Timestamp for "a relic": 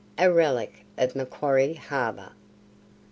0.17-0.83